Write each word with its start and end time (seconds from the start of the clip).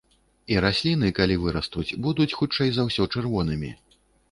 І 0.53 0.55
расліны, 0.63 1.11
калі 1.19 1.35
вырастуць, 1.43 1.87
будуць 2.07 2.29
хутчэй 2.41 2.69
за 2.81 2.89
ўсё 2.91 3.09
чырвонымі. 3.13 3.75